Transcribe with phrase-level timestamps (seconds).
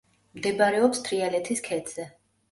[0.37, 2.07] მდებარეობს თრიალეთის ქედზე.